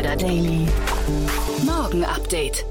[0.00, 0.66] Insider Daily.
[1.66, 2.64] Morgen Update.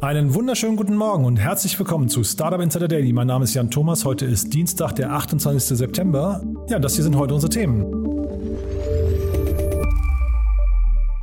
[0.00, 3.12] Einen wunderschönen guten Morgen und herzlich willkommen zu Startup Insider Daily.
[3.12, 4.06] Mein Name ist Jan Thomas.
[4.06, 5.76] Heute ist Dienstag, der 28.
[5.76, 6.42] September.
[6.70, 7.84] Ja, das hier sind heute unsere Themen.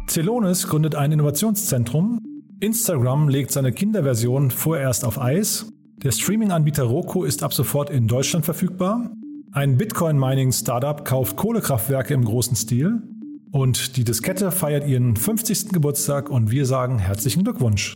[0.07, 2.20] Celonis gründet ein Innovationszentrum.
[2.59, 5.71] Instagram legt seine Kinderversion vorerst auf Eis.
[6.04, 9.09] Der Streaming-Anbieter Roku ist ab sofort in Deutschland verfügbar.
[9.51, 13.01] Ein Bitcoin-Mining-Startup kauft Kohlekraftwerke im großen Stil.
[13.51, 15.69] Und die Diskette feiert ihren 50.
[15.69, 17.95] Geburtstag und wir sagen herzlichen Glückwunsch.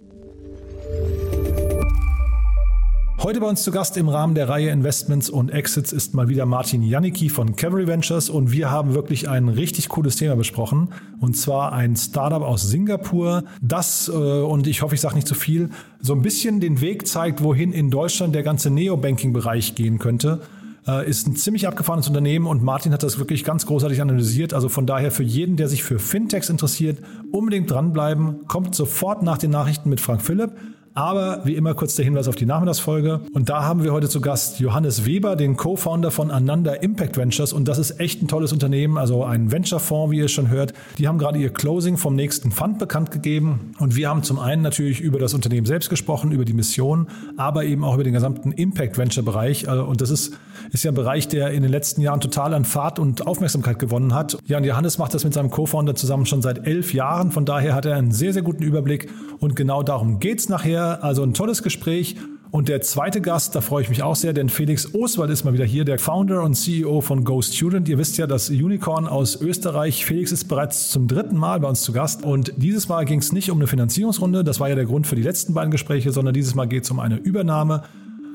[3.21, 6.45] Heute bei uns zu Gast im Rahmen der Reihe Investments und Exits ist mal wieder
[6.45, 10.89] Martin Janicki von Cavalry Ventures und wir haben wirklich ein richtig cooles Thema besprochen
[11.21, 15.35] und zwar ein Startup aus Singapur, das, äh, und ich hoffe, ich sage nicht zu
[15.35, 15.69] viel,
[16.01, 20.41] so ein bisschen den Weg zeigt, wohin in Deutschland der ganze Neobanking-Bereich gehen könnte.
[20.87, 24.53] Äh, ist ein ziemlich abgefahrenes Unternehmen und Martin hat das wirklich ganz großartig analysiert.
[24.53, 26.99] Also von daher für jeden, der sich für Fintechs interessiert,
[27.31, 28.47] unbedingt dranbleiben.
[28.47, 30.51] Kommt sofort nach den Nachrichten mit Frank Philipp.
[30.95, 33.21] Aber wie immer kurz der Hinweis auf die Nachmittagsfolge.
[33.33, 37.51] Und da haben wir heute zu Gast Johannes Weber, den Co-Founder von Ananda Impact Ventures.
[37.51, 40.73] Und das ist echt ein tolles Unternehmen, also ein Venture-Fonds, wie ihr schon hört.
[40.99, 43.73] Die haben gerade ihr Closing vom nächsten Fund bekannt gegeben.
[43.79, 47.07] Und wir haben zum einen natürlich über das Unternehmen selbst gesprochen, über die Mission,
[47.37, 49.67] aber eben auch über den gesamten Impact Venture-Bereich.
[49.67, 50.37] Also, und das ist,
[50.71, 54.13] ist ja ein Bereich, der in den letzten Jahren total an Fahrt und Aufmerksamkeit gewonnen
[54.13, 54.37] hat.
[54.45, 57.31] Ja, und Johannes macht das mit seinem Co-Founder zusammen schon seit elf Jahren.
[57.31, 59.09] Von daher hat er einen sehr, sehr guten Überblick.
[59.39, 60.82] Und genau darum geht's nachher.
[60.83, 62.15] Also ein tolles Gespräch.
[62.53, 65.53] Und der zweite Gast, da freue ich mich auch sehr, denn Felix Oswald ist mal
[65.53, 67.89] wieder hier, der Founder und CEO von Go Student.
[67.89, 70.05] Ihr wisst ja, das Unicorn aus Österreich.
[70.05, 72.23] Felix ist bereits zum dritten Mal bei uns zu Gast.
[72.23, 75.15] Und dieses Mal ging es nicht um eine Finanzierungsrunde, das war ja der Grund für
[75.15, 77.85] die letzten beiden Gespräche, sondern dieses Mal geht es um eine Übernahme.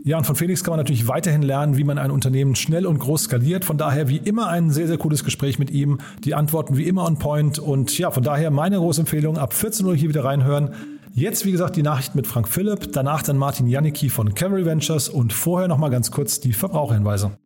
[0.02, 2.98] Ja, und von Felix kann man natürlich weiterhin lernen, wie man ein Unternehmen schnell und
[2.98, 3.64] groß skaliert.
[3.64, 5.98] Von daher wie immer ein sehr, sehr cooles Gespräch mit ihm.
[6.24, 7.58] Die Antworten wie immer on point.
[7.58, 10.70] Und ja, von daher meine große Empfehlung, ab 14 Uhr hier wieder reinhören.
[11.18, 15.08] Jetzt, wie gesagt, die Nachricht mit Frank Philipp, danach dann Martin Janicki von Cavalry Ventures
[15.08, 17.36] und vorher nochmal ganz kurz die Verbraucherhinweise.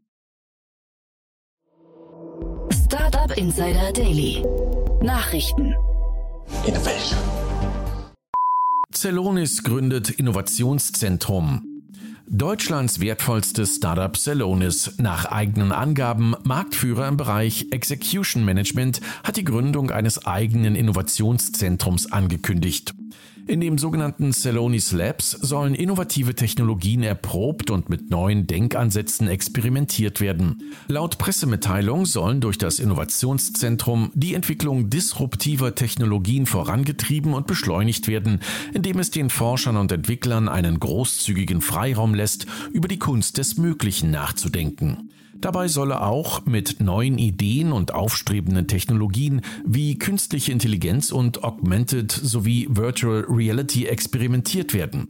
[2.85, 4.45] Startup Insider Daily.
[5.01, 5.75] Nachrichten.
[6.67, 7.19] Innovation.
[8.93, 11.63] Celonis gründet Innovationszentrum.
[12.29, 19.91] Deutschlands wertvollstes Startup Celonis, nach eigenen Angaben Marktführer im Bereich Execution Management, hat die Gründung
[19.91, 22.93] eines eigenen Innovationszentrums angekündigt.
[23.49, 30.63] In dem sogenannten Celonis Labs sollen innovative Technologien erprobt und mit neuen Denkansätzen experimentiert werden.
[30.87, 38.39] Laut Pressemitteilung sollen durch das Innovationszentrum die Entwicklung disruptiver Technologien vorangetrieben und beschleunigt werden,
[38.75, 44.13] indem es den Forschern und Entwicklern einen großzügigen Freiraum lässt, über die Kunst des Möglichen
[44.13, 45.11] nachzudenken.
[45.43, 52.69] Dabei solle auch mit neuen Ideen und aufstrebenden Technologien wie künstliche Intelligenz und Augmented sowie
[52.71, 55.09] Virtual Reality experimentiert werden.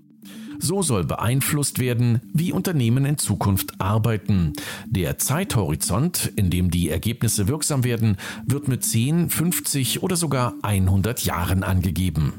[0.59, 4.55] So soll beeinflusst werden, wie Unternehmen in Zukunft arbeiten.
[4.87, 8.17] Der Zeithorizont, in dem die Ergebnisse wirksam werden,
[8.47, 12.33] wird mit 10, 50 oder sogar 100 Jahren angegeben.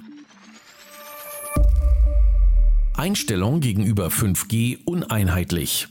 [2.96, 5.90] Einstellung gegenüber 5G uneinheitlich.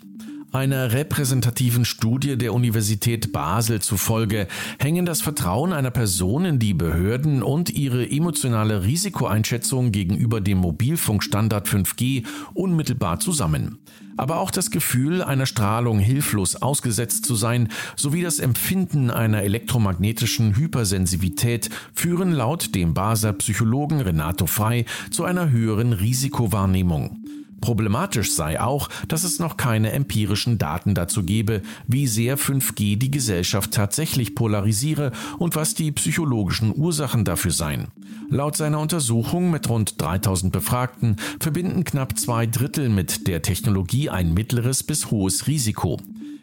[0.52, 4.48] Einer repräsentativen Studie der Universität Basel zufolge
[4.78, 11.66] hängen das Vertrauen einer Person in die Behörden und ihre emotionale Risikoeinschätzung gegenüber dem Mobilfunkstandard
[11.66, 13.78] 5G unmittelbar zusammen.
[14.18, 20.54] Aber auch das Gefühl, einer Strahlung hilflos ausgesetzt zu sein, sowie das Empfinden einer elektromagnetischen
[20.54, 27.41] Hypersensivität führen laut dem Basler Psychologen Renato Frei zu einer höheren Risikowahrnehmung.
[27.62, 33.10] Problematisch sei auch, dass es noch keine empirischen Daten dazu gebe, wie sehr 5G die
[33.10, 37.86] Gesellschaft tatsächlich polarisiere und was die psychologischen Ursachen dafür seien.
[38.28, 44.34] Laut seiner Untersuchung mit rund 3000 Befragten verbinden knapp zwei Drittel mit der Technologie ein
[44.34, 46.00] mittleres bis hohes Risiko.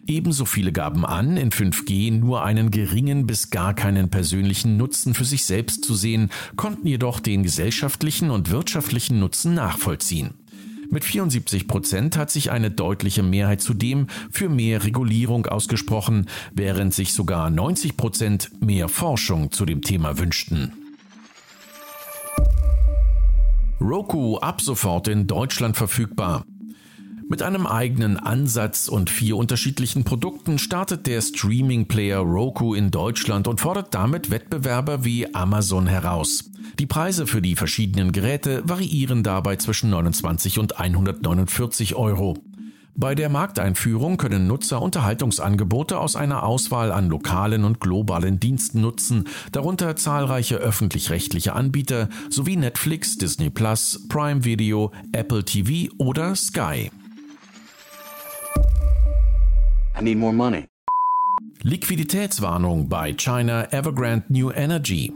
[0.08, 5.26] Ebenso viele gaben an, in 5G nur einen geringen bis gar keinen persönlichen Nutzen für
[5.26, 10.34] sich selbst zu sehen, konnten jedoch den gesellschaftlichen und wirtschaftlichen Nutzen nachvollziehen.
[10.92, 17.14] Mit 74 Prozent hat sich eine deutliche Mehrheit zudem für mehr Regulierung ausgesprochen, während sich
[17.14, 20.74] sogar 90 Prozent mehr Forschung zu dem Thema wünschten.
[23.80, 26.44] Roku ab sofort in Deutschland verfügbar.
[27.32, 33.62] Mit einem eigenen Ansatz und vier unterschiedlichen Produkten startet der Streaming-Player Roku in Deutschland und
[33.62, 36.50] fordert damit Wettbewerber wie Amazon heraus.
[36.80, 42.36] Die Preise für die verschiedenen Geräte variieren dabei zwischen 29 und 149 Euro.
[42.96, 49.26] Bei der Markteinführung können Nutzer Unterhaltungsangebote aus einer Auswahl an lokalen und globalen Diensten nutzen,
[49.52, 56.90] darunter zahlreiche öffentlich-rechtliche Anbieter sowie Netflix, Disney Plus, Prime Video, Apple TV oder Sky.
[60.00, 60.66] I need more money.
[61.62, 65.12] Liquiditätswarnung bei China Evergrande New Energy.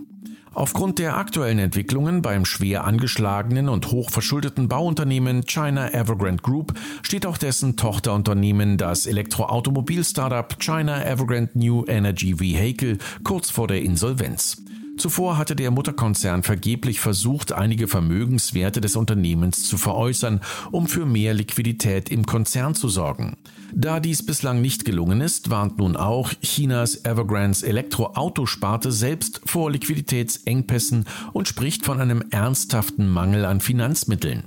[0.53, 7.37] Aufgrund der aktuellen Entwicklungen beim schwer angeschlagenen und hochverschuldeten Bauunternehmen China Evergrande Group steht auch
[7.37, 14.63] dessen Tochterunternehmen, das Elektroautomobil-Startup China Evergrande New Energy Vehicle, kurz vor der Insolvenz.
[14.97, 20.41] Zuvor hatte der Mutterkonzern vergeblich versucht, einige Vermögenswerte des Unternehmens zu veräußern,
[20.71, 23.37] um für mehr Liquidität im Konzern zu sorgen.
[23.73, 31.05] Da dies bislang nicht gelungen ist, warnt nun auch Chinas Evergrandes Elektroautosparte selbst vor Liquiditätsengpässen
[31.33, 34.43] und spricht von einem ernsthaften Mangel an Finanzmitteln.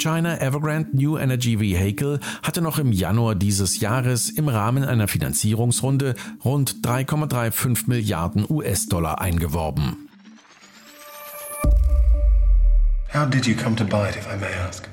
[0.00, 6.14] China Evergrande New Energy Vehicle hatte noch im Januar dieses Jahres im Rahmen einer Finanzierungsrunde
[6.42, 10.08] rund 3,35 Milliarden US-Dollar eingeworben.
[13.12, 14.88] How did you come to buy it, if I may ask?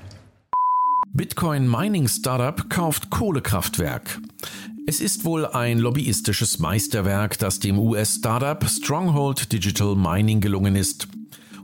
[1.14, 4.20] Bitcoin Mining Startup kauft Kohlekraftwerk.
[4.88, 11.08] Es ist wohl ein lobbyistisches Meisterwerk, das dem US-Startup Stronghold Digital Mining gelungen ist.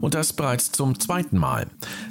[0.03, 1.67] Und das bereits zum zweiten Mal.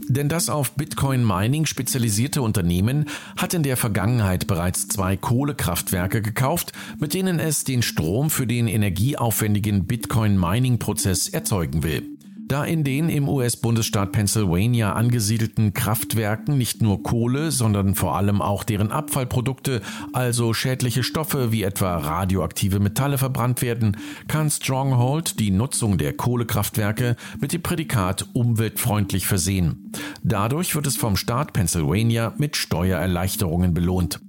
[0.09, 3.05] Denn das auf Bitcoin Mining spezialisierte Unternehmen
[3.37, 8.67] hat in der Vergangenheit bereits zwei Kohlekraftwerke gekauft, mit denen es den Strom für den
[8.67, 12.17] energieaufwendigen Bitcoin Mining Prozess erzeugen will.
[12.49, 18.65] Da in den im US-Bundesstaat Pennsylvania angesiedelten Kraftwerken nicht nur Kohle, sondern vor allem auch
[18.65, 19.81] deren Abfallprodukte,
[20.12, 23.97] also schädliche Stoffe wie etwa radioaktive Metalle verbrannt werden,
[24.29, 29.93] kann Stronghold die Nutzung der Kohlekraftwerke mit dem Prädikat umweltfreundlich versehen.
[30.23, 34.21] Dadurch wird es vom Staat Pennsylvania mit Steuererleichterungen belohnt.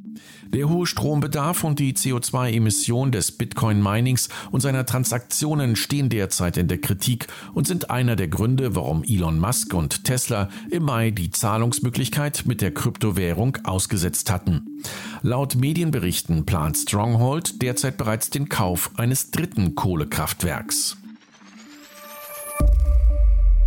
[0.54, 6.80] Der hohe Strombedarf und die CO2-Emission des Bitcoin-Minings und seiner Transaktionen stehen derzeit in der
[6.80, 12.44] Kritik und sind einer der Gründe, warum Elon Musk und Tesla im Mai die Zahlungsmöglichkeit
[12.46, 14.84] mit der Kryptowährung ausgesetzt hatten.
[15.24, 20.98] Laut Medienberichten plant Stronghold derzeit bereits den Kauf eines dritten Kohlekraftwerks.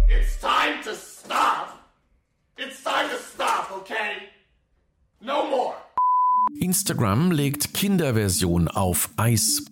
[0.09, 1.81] It's time to stop.
[2.57, 4.29] It's time to stop, okay?
[5.21, 5.86] No more.
[6.61, 9.65] Instagram legt Kinderversion auf Eis.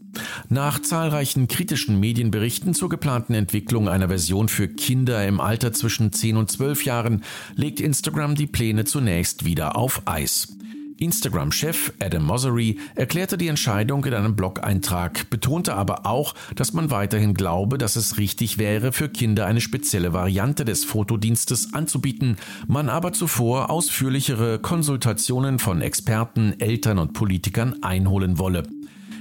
[0.48, 6.36] Nach zahlreichen kritischen Medienberichten zur geplanten Entwicklung einer Version für Kinder im Alter zwischen 10
[6.36, 7.24] und 12 Jahren
[7.56, 10.56] legt Instagram die Pläne zunächst wieder auf Eis.
[10.98, 17.34] Instagram-Chef Adam Mosseri erklärte die Entscheidung in einem Blog-Eintrag, betonte aber auch, dass man weiterhin
[17.34, 22.36] glaube, dass es richtig wäre, für Kinder eine spezielle Variante des Fotodienstes anzubieten,
[22.66, 28.64] man aber zuvor ausführlichere Konsultationen von Experten, Eltern und Politikern einholen wolle.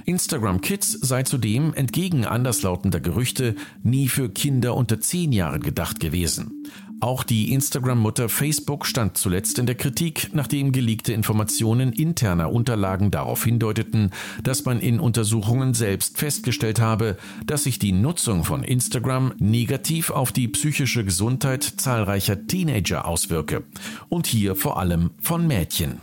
[0.06, 6.64] Instagram Kids sei zudem entgegen anderslautender Gerüchte nie für Kinder unter 10 Jahren gedacht gewesen.
[7.00, 13.44] Auch die Instagram-Mutter Facebook stand zuletzt in der Kritik, nachdem geleakte Informationen interner Unterlagen darauf
[13.44, 14.10] hindeuteten,
[14.42, 20.32] dass man in Untersuchungen selbst festgestellt habe, dass sich die Nutzung von Instagram negativ auf
[20.32, 23.64] die psychische Gesundheit zahlreicher Teenager auswirke.
[24.08, 26.00] Und hier vor allem von Mädchen.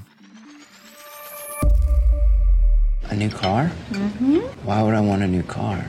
[3.09, 3.69] A new car?
[3.91, 4.39] Mm-hmm.
[4.63, 5.83] Why would I want a new car?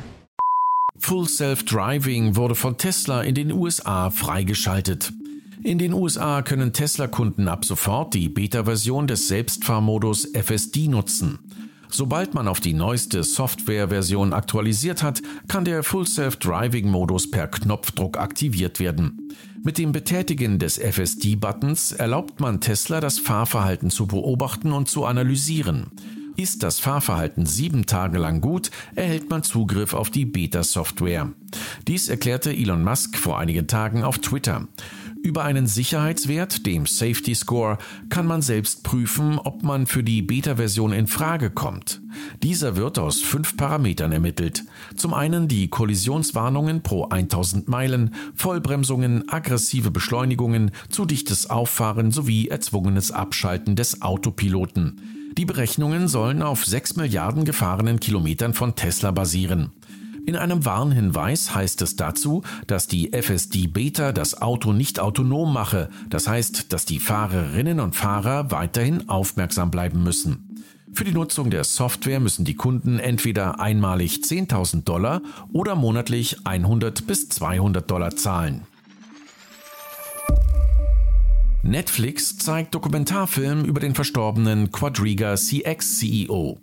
[1.02, 5.12] Full Self-Driving wurde von Tesla in den USA freigeschaltet.
[5.64, 11.40] In den USA können Tesla-Kunden ab sofort die Beta-Version des Selbstfahrmodus FSD nutzen.
[11.90, 18.78] Sobald man auf die neueste Software-Version aktualisiert hat, kann der Full Self-Driving-Modus per Knopfdruck aktiviert
[18.78, 19.28] werden.
[19.64, 25.90] Mit dem Betätigen des FSD-Buttons erlaubt man Tesla, das Fahrverhalten zu beobachten und zu analysieren.
[26.36, 31.32] Ist das Fahrverhalten sieben Tage lang gut, erhält man Zugriff auf die Beta-Software.
[31.86, 34.66] Dies erklärte Elon Musk vor einigen Tagen auf Twitter.
[35.22, 40.92] Über einen Sicherheitswert, dem Safety Score, kann man selbst prüfen, ob man für die Beta-Version
[40.92, 42.00] in Frage kommt.
[42.42, 44.64] Dieser wird aus fünf Parametern ermittelt.
[44.96, 53.12] Zum einen die Kollisionswarnungen pro 1000 Meilen, Vollbremsungen, aggressive Beschleunigungen, zu dichtes Auffahren sowie erzwungenes
[53.12, 55.21] Abschalten des Autopiloten.
[55.38, 59.72] Die Berechnungen sollen auf 6 Milliarden gefahrenen Kilometern von Tesla basieren.
[60.24, 65.88] In einem Warnhinweis heißt es dazu, dass die FSD Beta das Auto nicht autonom mache,
[66.10, 70.64] das heißt, dass die Fahrerinnen und Fahrer weiterhin aufmerksam bleiben müssen.
[70.92, 75.22] Für die Nutzung der Software müssen die Kunden entweder einmalig 10.000 Dollar
[75.52, 78.66] oder monatlich 100 bis 200 Dollar zahlen.
[81.62, 86.60] Netflix zeigt Dokumentarfilm über den verstorbenen Quadriga CX CEO.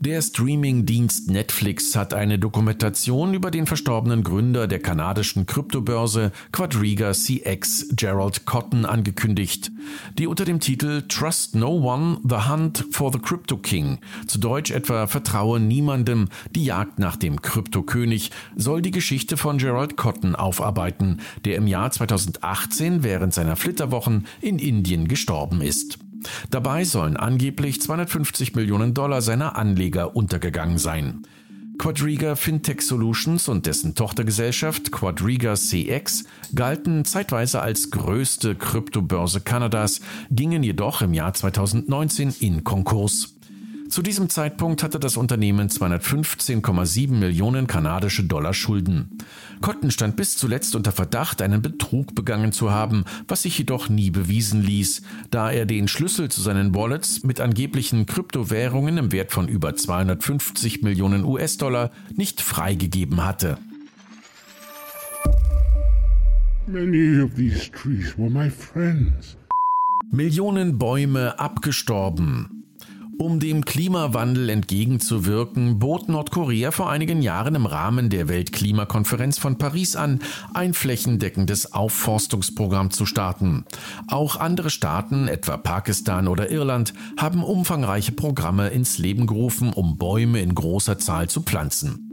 [0.00, 7.88] Der Streaming-Dienst Netflix hat eine Dokumentation über den verstorbenen Gründer der kanadischen Kryptobörse Quadriga CX,
[7.96, 9.72] Gerald Cotton, angekündigt,
[10.16, 14.70] die unter dem Titel Trust No One, The Hunt for the Crypto King, zu Deutsch
[14.70, 21.18] etwa Vertraue niemandem, die Jagd nach dem Kryptokönig, soll die Geschichte von Gerald Cotton aufarbeiten,
[21.44, 25.98] der im Jahr 2018 während seiner Flitterwochen in Indien gestorben ist.
[26.50, 31.22] Dabei sollen angeblich 250 Millionen Dollar seiner Anleger untergegangen sein.
[31.78, 40.00] Quadriga Fintech Solutions und dessen Tochtergesellschaft Quadriga CX galten zeitweise als größte Kryptobörse Kanadas,
[40.32, 43.37] gingen jedoch im Jahr 2019 in Konkurs.
[43.88, 49.18] Zu diesem Zeitpunkt hatte das Unternehmen 215,7 Millionen kanadische Dollar Schulden.
[49.62, 54.10] Cotton stand bis zuletzt unter Verdacht, einen Betrug begangen zu haben, was sich jedoch nie
[54.10, 59.48] bewiesen ließ, da er den Schlüssel zu seinen Wallets mit angeblichen Kryptowährungen im Wert von
[59.48, 63.56] über 250 Millionen US-Dollar nicht freigegeben hatte.
[66.66, 69.38] Many of these trees were my friends.
[70.10, 72.57] Millionen Bäume abgestorben.
[73.20, 79.96] Um dem Klimawandel entgegenzuwirken, bot Nordkorea vor einigen Jahren im Rahmen der Weltklimakonferenz von Paris
[79.96, 80.20] an,
[80.54, 83.64] ein flächendeckendes Aufforstungsprogramm zu starten.
[84.06, 90.40] Auch andere Staaten, etwa Pakistan oder Irland, haben umfangreiche Programme ins Leben gerufen, um Bäume
[90.40, 92.07] in großer Zahl zu pflanzen.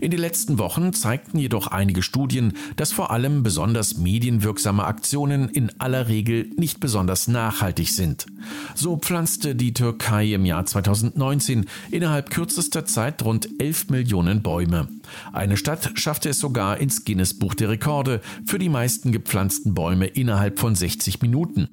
[0.00, 5.70] In den letzten Wochen zeigten jedoch einige Studien, dass vor allem besonders medienwirksame Aktionen in
[5.78, 8.26] aller Regel nicht besonders nachhaltig sind.
[8.74, 14.88] So pflanzte die Türkei im Jahr 2019 innerhalb kürzester Zeit rund 11 Millionen Bäume.
[15.32, 20.06] Eine Stadt schaffte es sogar ins Guinness Buch der Rekorde für die meisten gepflanzten Bäume
[20.06, 21.68] innerhalb von 60 Minuten.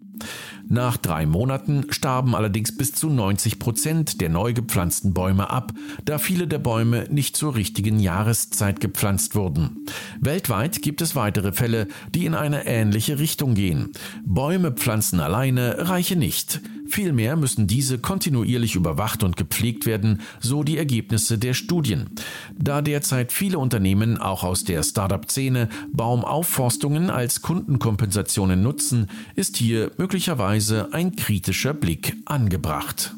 [0.70, 5.72] Nach drei Monaten starben allerdings bis zu 90 Prozent der neu gepflanzten Bäume ab,
[6.03, 9.86] da viele der Bäume nicht zur richtigen Jahreszeit gepflanzt wurden.
[10.20, 13.91] Weltweit gibt es weitere Fälle, die in eine ähnliche Richtung gehen.
[14.25, 16.62] Bäume pflanzen alleine reiche nicht.
[16.89, 22.10] Vielmehr müssen diese kontinuierlich überwacht und gepflegt werden, so die Ergebnisse der Studien.
[22.58, 30.94] Da derzeit viele Unternehmen auch aus der Startup-Szene Baumaufforstungen als Kundenkompensationen nutzen, ist hier möglicherweise
[30.94, 33.13] ein kritischer Blick angebracht.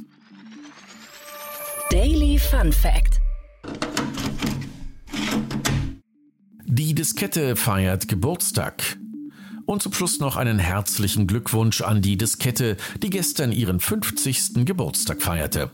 [1.91, 3.19] Daily Fun Fact
[6.65, 8.97] Die Diskette feiert Geburtstag.
[9.69, 14.65] Und zum Schluss noch einen herzlichen Glückwunsch an die Diskette, die gestern ihren 50.
[14.65, 15.69] Geburtstag feierte.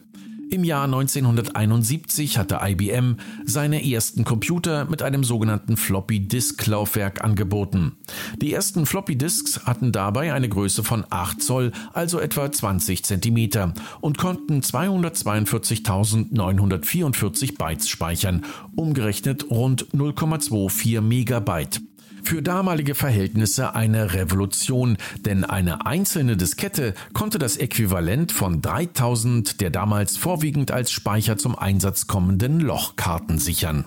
[0.52, 7.94] Im Jahr 1971 hatte IBM seine ersten Computer mit einem sogenannten Floppy Disk Laufwerk angeboten.
[8.42, 13.74] Die ersten Floppy Disks hatten dabei eine Größe von 8 Zoll, also etwa 20 Zentimeter,
[14.02, 18.44] und konnten 242.944 Bytes speichern,
[18.76, 21.80] umgerechnet rund 0,24 Megabyte.
[22.26, 29.70] Für damalige Verhältnisse eine Revolution, denn eine einzelne Diskette konnte das Äquivalent von 3000 der
[29.70, 33.86] damals vorwiegend als Speicher zum Einsatz kommenden Lochkarten sichern.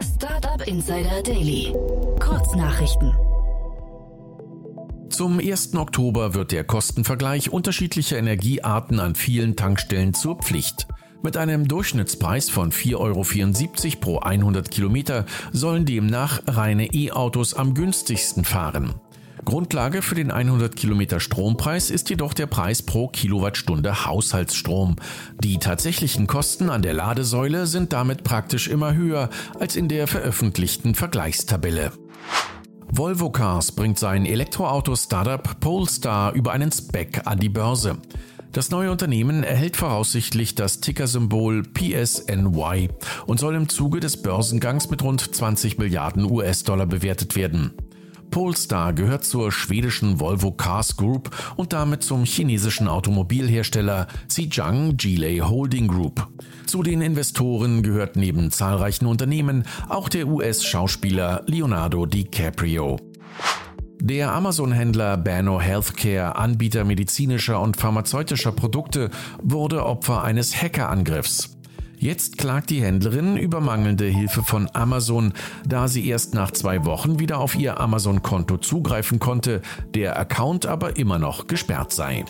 [0.00, 1.74] Startup Insider Daily.
[2.20, 3.12] Kurznachrichten.
[5.10, 5.74] Zum 1.
[5.74, 10.86] Oktober wird der Kostenvergleich unterschiedlicher Energiearten an vielen Tankstellen zur Pflicht.
[11.24, 18.44] Mit einem Durchschnittspreis von 4,74 Euro pro 100 Kilometer sollen demnach reine E-Autos am günstigsten
[18.44, 18.96] fahren.
[19.46, 24.96] Grundlage für den 100 Kilometer Strompreis ist jedoch der Preis pro Kilowattstunde Haushaltsstrom.
[25.42, 30.94] Die tatsächlichen Kosten an der Ladesäule sind damit praktisch immer höher als in der veröffentlichten
[30.94, 31.92] Vergleichstabelle.
[32.92, 37.96] Volvo Cars bringt sein Elektroauto-Startup Polestar über einen Spec an die Börse.
[38.54, 42.88] Das neue Unternehmen erhält voraussichtlich das Tickersymbol PSNY
[43.26, 47.72] und soll im Zuge des Börsengangs mit rund 20 Milliarden US-Dollar bewertet werden.
[48.30, 55.88] Polestar gehört zur schwedischen Volvo Cars Group und damit zum chinesischen Automobilhersteller Zhejiang Geely Holding
[55.88, 56.28] Group.
[56.66, 63.13] Zu den Investoren gehört neben zahlreichen Unternehmen auch der US-Schauspieler Leonardo DiCaprio.
[64.00, 69.10] Der Amazon-Händler Bano Healthcare, Anbieter medizinischer und pharmazeutischer Produkte,
[69.42, 71.56] wurde Opfer eines Hackerangriffs.
[71.96, 75.32] Jetzt klagt die Händlerin über mangelnde Hilfe von Amazon,
[75.66, 79.62] da sie erst nach zwei Wochen wieder auf ihr Amazon-Konto zugreifen konnte,
[79.94, 82.24] der Account aber immer noch gesperrt sei.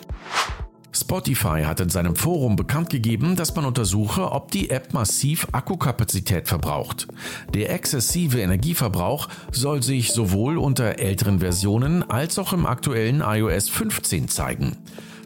[0.95, 6.47] Spotify hat in seinem Forum bekannt gegeben, dass man untersuche, ob die App massiv Akkukapazität
[6.47, 7.09] verbraucht.
[7.53, 14.29] Der exzessive Energieverbrauch soll sich sowohl unter älteren Versionen als auch im aktuellen iOS 15
[14.29, 14.77] zeigen.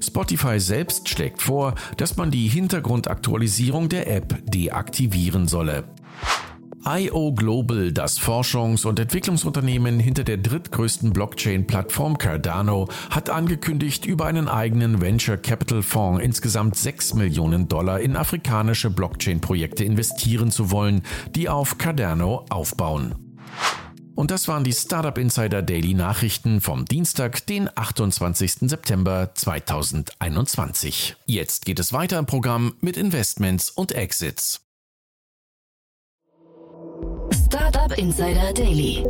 [0.03, 5.85] Spotify selbst schlägt vor, dass man die Hintergrundaktualisierung der App deaktivieren solle.
[6.85, 14.49] IO Global, das Forschungs- und Entwicklungsunternehmen hinter der drittgrößten Blockchain-Plattform Cardano, hat angekündigt, über einen
[14.49, 21.03] eigenen Venture Capital Fonds insgesamt 6 Millionen Dollar in afrikanische Blockchain-Projekte investieren zu wollen,
[21.35, 23.15] die auf Cardano aufbauen.
[24.15, 28.69] Und das waren die Startup Insider Daily Nachrichten vom Dienstag, den 28.
[28.69, 31.15] September 2021.
[31.27, 34.68] Jetzt geht es weiter im Programm mit Investments und Exits.
[37.33, 39.05] Startup Insider Daily.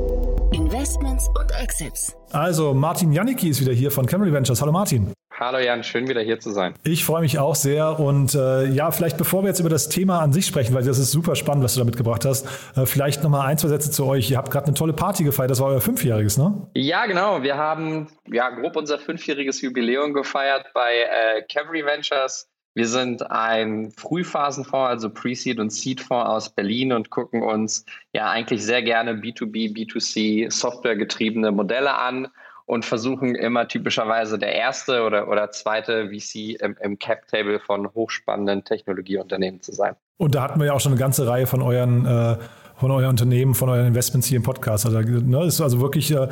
[0.52, 2.16] Investments und Exits.
[2.30, 4.61] Also, Martin Janicki ist wieder hier von Camry Ventures.
[4.62, 5.12] Hallo Martin.
[5.38, 6.75] Hallo Jan, schön wieder hier zu sein.
[6.83, 10.18] Ich freue mich auch sehr und äh, ja, vielleicht bevor wir jetzt über das Thema
[10.18, 13.23] an sich sprechen, weil das ist super spannend, was du da mitgebracht hast, äh, vielleicht
[13.23, 14.33] nochmal ein, zwei Sätze zu euch.
[14.33, 16.68] Ihr habt gerade eine tolle Party gefeiert, das war euer Fünfjähriges, ne?
[16.75, 17.45] Ja, genau.
[17.45, 22.49] Wir haben ja grob unser fünfjähriges Jubiläum gefeiert bei äh, Camry Ventures.
[22.78, 28.64] Wir sind ein Frühphasenfonds, also Pre-Seed und Seed-Fonds aus Berlin und gucken uns ja eigentlich
[28.64, 32.28] sehr gerne B2B, B2C Software-getriebene Modelle an
[32.66, 38.62] und versuchen immer typischerweise der erste oder, oder zweite VC im, im Cap-Table von hochspannenden
[38.62, 39.97] Technologieunternehmen zu sein.
[40.16, 42.37] Und da hatten wir ja auch schon eine ganze Reihe von euren, äh,
[42.76, 44.87] von euren Unternehmen, von euren Investments hier im Podcast.
[44.87, 46.28] Also, ne, ist also wirklich, äh,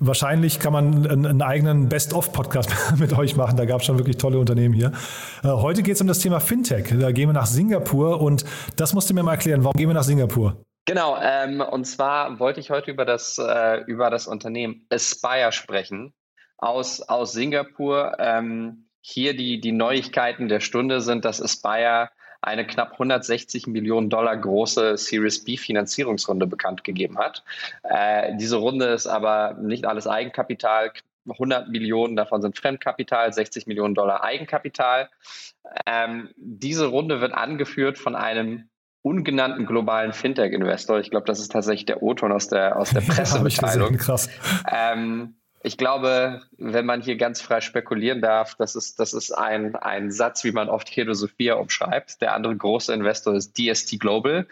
[0.00, 3.56] wahrscheinlich kann man einen, eigenen Best-of-Podcast mit euch machen.
[3.56, 4.92] Da gab es schon wirklich tolle Unternehmen hier.
[5.44, 6.92] Äh, heute geht es um das Thema Fintech.
[6.98, 8.44] Da gehen wir nach Singapur und
[8.76, 9.62] das musst du mir mal erklären.
[9.62, 10.64] Warum gehen wir nach Singapur?
[10.86, 16.14] Genau, ähm, und zwar wollte ich heute über das, äh, über das Unternehmen Aspire sprechen
[16.56, 18.16] aus, aus Singapur.
[18.18, 22.10] Ähm, hier die, die Neuigkeiten der Stunde sind, dass Aspire
[22.42, 27.44] eine knapp 160 Millionen Dollar große Series B Finanzierungsrunde bekannt gegeben hat.
[27.82, 30.92] Äh, diese Runde ist aber nicht alles Eigenkapital.
[31.28, 35.10] 100 Millionen davon sind Fremdkapital, 60 Millionen Dollar Eigenkapital.
[35.86, 38.70] Ähm, diese Runde wird angeführt von einem
[39.02, 41.00] ungenannten globalen Fintech-Investor.
[41.00, 43.92] Ich glaube, das ist tatsächlich der O-Ton aus der, aus der Pressemitteilung.
[43.92, 44.28] Ja, krass.
[44.70, 49.76] Ähm, ich glaube, wenn man hier ganz frei spekulieren darf, das ist, das ist ein,
[49.76, 52.22] ein Satz, wie man oft Sophia umschreibt.
[52.22, 54.46] Der andere große Investor ist DST Global.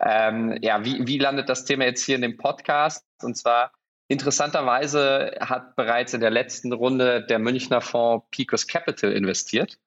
[0.00, 3.04] Ähm, ja, wie, wie landet das Thema jetzt hier in dem Podcast?
[3.22, 3.72] Und zwar
[4.08, 9.78] interessanterweise hat bereits in der letzten Runde der Münchner Fonds Picos Capital investiert.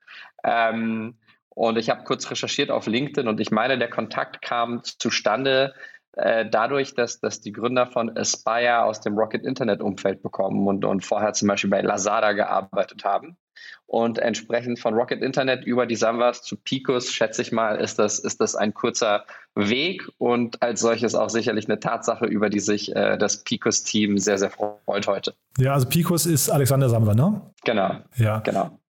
[0.44, 1.18] Ähm,
[1.50, 5.74] und ich habe kurz recherchiert auf LinkedIn und ich meine, der Kontakt kam zustande
[6.14, 10.84] äh, dadurch, dass, dass die Gründer von Aspire aus dem Rocket Internet Umfeld bekommen und,
[10.86, 13.38] und vorher zum Beispiel bei Lazada gearbeitet haben.
[13.86, 18.20] Und entsprechend von Rocket Internet über die Samwas zu Picos, schätze ich mal, ist das,
[18.20, 22.96] ist das ein kurzer Weg und als solches auch sicherlich eine Tatsache, über die sich
[22.96, 25.34] äh, das Picos-Team sehr, sehr freut heute.
[25.58, 27.42] Ja, also Picos ist Alexander Samwer, ne?
[27.66, 27.98] Genau.
[28.16, 28.40] Ja.
[28.40, 28.80] Genau.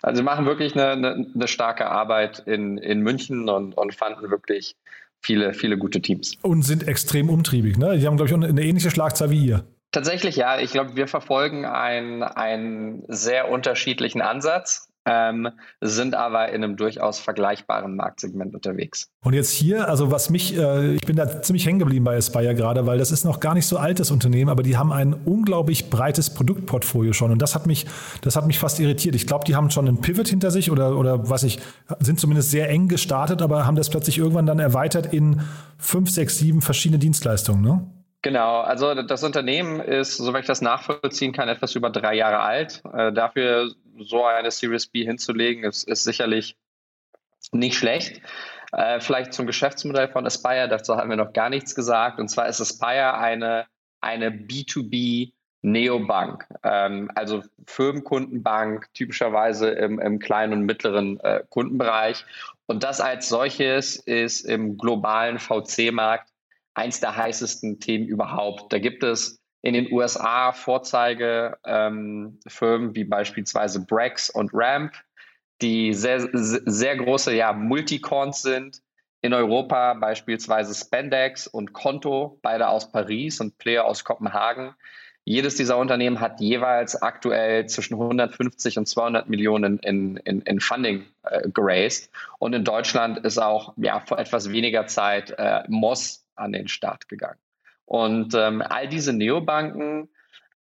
[0.00, 4.30] Also sie machen wirklich eine, eine, eine starke Arbeit in, in München und, und fanden
[4.30, 4.76] wirklich
[5.22, 6.36] viele, viele gute Teams.
[6.42, 7.98] Und sind extrem umtriebig, ne?
[7.98, 9.64] Die haben, glaube ich, eine ähnliche Schlagzahl wie ihr.
[9.92, 10.58] Tatsächlich, ja.
[10.58, 15.48] Ich glaube, wir verfolgen einen, einen sehr unterschiedlichen Ansatz ähm,
[15.80, 19.08] sind aber in einem durchaus vergleichbaren Marktsegment unterwegs.
[19.24, 22.54] Und jetzt hier, also was mich, äh, ich bin da ziemlich hängen geblieben bei Aspire
[22.54, 25.90] gerade, weil das ist noch gar nicht so altes Unternehmen, aber die haben ein unglaublich
[25.90, 27.86] breites Produktportfolio schon und das hat mich,
[28.20, 29.14] das hat mich fast irritiert.
[29.14, 31.58] Ich glaube, die haben schon einen Pivot hinter sich oder, oder was ich,
[32.00, 35.40] sind zumindest sehr eng gestartet, aber haben das plötzlich irgendwann dann erweitert in
[35.78, 37.86] fünf, sechs, sieben verschiedene Dienstleistungen, ne?
[38.24, 42.80] Genau, also das Unternehmen ist, soweit ich das nachvollziehen kann, etwas über drei Jahre alt.
[42.94, 46.56] Äh, dafür so eine Series B hinzulegen, ist, ist sicherlich
[47.52, 48.20] nicht schlecht.
[48.72, 52.18] Äh, vielleicht zum Geschäftsmodell von Aspire, dazu haben wir noch gar nichts gesagt.
[52.18, 53.66] Und zwar ist Aspire eine,
[54.00, 62.24] eine B2B Neobank, ähm, also Firmenkundenbank, typischerweise im, im kleinen und mittleren äh, Kundenbereich.
[62.66, 66.28] Und das als solches ist im globalen VC-Markt
[66.74, 68.72] eins der heißesten Themen überhaupt.
[68.72, 74.92] Da gibt es in den USA Vorzeigefirmen ähm, wie beispielsweise Brex und Ramp,
[75.62, 78.82] die sehr, sehr große ja, Multicons sind.
[79.20, 84.74] In Europa beispielsweise Spendex und Konto, beide aus Paris und Player aus Kopenhagen.
[85.24, 91.06] Jedes dieser Unternehmen hat jeweils aktuell zwischen 150 und 200 Millionen in, in, in Funding
[91.22, 92.10] äh, geraced.
[92.40, 97.08] Und in Deutschland ist auch ja, vor etwas weniger Zeit äh, Moss an den Start
[97.08, 97.38] gegangen.
[97.84, 100.08] Und ähm, all diese Neobanken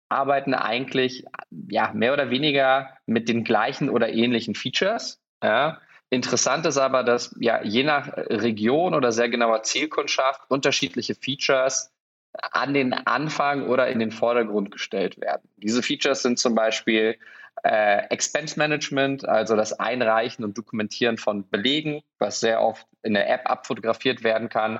[0.09, 1.25] arbeiten eigentlich
[1.69, 5.21] ja, mehr oder weniger mit den gleichen oder ähnlichen Features.
[5.43, 5.79] Ja.
[6.09, 11.91] Interessant ist aber, dass ja je nach Region oder sehr genauer Zielkundschaft unterschiedliche Features
[12.51, 15.49] an den Anfang oder in den Vordergrund gestellt werden.
[15.57, 17.17] Diese Features sind zum Beispiel
[17.63, 23.29] äh, Expense Management, also das Einreichen und Dokumentieren von Belegen, was sehr oft in der
[23.29, 24.79] App abfotografiert werden kann.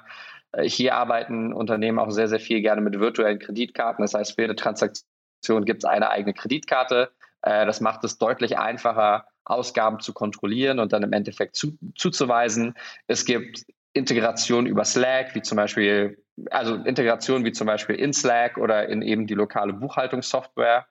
[0.56, 4.04] Äh, hier arbeiten Unternehmen auch sehr, sehr viel gerne mit virtuellen Kreditkarten.
[4.04, 7.12] Das heißt, für jede Transaktion gibt es eine eigene Kreditkarte.
[7.42, 12.74] Äh, das macht es deutlich einfacher, Ausgaben zu kontrollieren und dann im Endeffekt zu, zuzuweisen.
[13.08, 16.18] Es gibt Integration über Slack, wie zum Beispiel,
[16.50, 20.88] also Integration wie zum Beispiel in Slack oder in eben die lokale Buchhaltungssoftware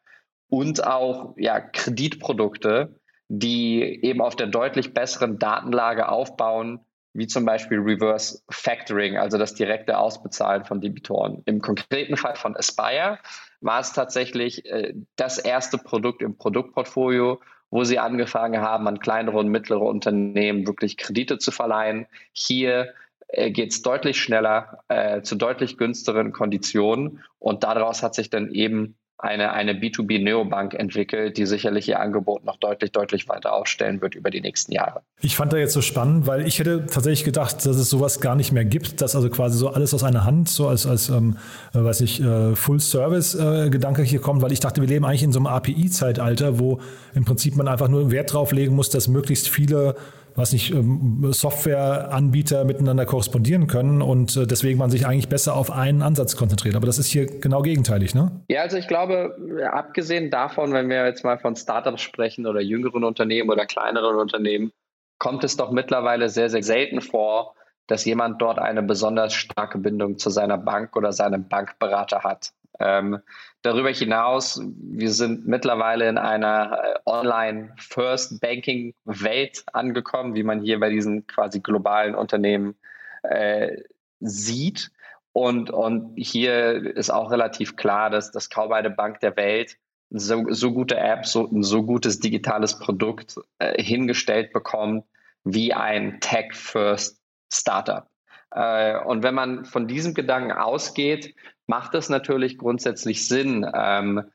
[0.49, 6.81] und auch ja, Kreditprodukte, die eben auf der deutlich besseren Datenlage aufbauen,
[7.15, 11.43] wie zum Beispiel Reverse Factoring, also das direkte Ausbezahlen von Debitoren.
[11.47, 13.19] Im konkreten Fall von Aspire
[13.61, 19.39] war es tatsächlich äh, das erste Produkt im Produktportfolio, wo sie angefangen haben, an kleinere
[19.39, 22.07] und mittlere Unternehmen wirklich Kredite zu verleihen.
[22.33, 22.93] Hier
[23.29, 28.51] äh, geht es deutlich schneller äh, zu deutlich günstigeren Konditionen und daraus hat sich dann
[28.51, 34.15] eben eine, eine B2B-Neobank entwickelt, die sicherlich ihr Angebot noch deutlich, deutlich weiter aufstellen wird
[34.15, 35.03] über die nächsten Jahre.
[35.21, 38.35] Ich fand da jetzt so spannend, weil ich hätte tatsächlich gedacht, dass es sowas gar
[38.35, 41.37] nicht mehr gibt, dass also quasi so alles aus einer Hand, so als, als ähm,
[41.75, 45.33] äh, weiß ich, äh, Full-Service-Gedanke äh, hier kommt, weil ich dachte, wir leben eigentlich in
[45.33, 46.81] so einem API-Zeitalter, wo
[47.15, 49.95] im Prinzip man einfach nur Wert drauf legen muss, dass möglichst viele
[50.37, 55.71] was nicht, ähm, Softwareanbieter miteinander korrespondieren können und äh, deswegen man sich eigentlich besser auf
[55.71, 56.77] einen Ansatz konzentriert.
[56.77, 58.43] Aber das ist hier genau gegenteilig, ne?
[58.49, 59.37] Ja, also ich glaube,
[59.71, 64.73] abgesehen davon, wenn wir jetzt mal von Startups sprechen oder jüngeren Unternehmen oder kleineren Unternehmen,
[65.19, 67.55] kommt es doch mittlerweile sehr, sehr selten vor,
[67.87, 72.53] dass jemand dort eine besonders starke Bindung zu seiner Bank oder seinem Bankberater hat.
[72.81, 73.21] Ähm,
[73.65, 81.27] darüber hinaus, wir sind mittlerweile in einer äh, Online-First-Banking-Welt angekommen, wie man hier bei diesen
[81.27, 82.75] quasi globalen Unternehmen
[83.23, 83.79] äh,
[84.21, 84.91] sieht.
[85.33, 89.79] Und, und hier ist auch relativ klar, dass, dass kaum eine Bank der Welt
[90.11, 95.07] so, so gute App, so, ein so gutes digitales Produkt äh, hingestellt bekommt
[95.43, 97.19] wie ein Tech-First
[97.53, 98.07] Startup.
[98.51, 101.35] Äh, und wenn man von diesem Gedanken ausgeht,
[101.67, 104.31] macht es natürlich grundsätzlich Sinn, ähm,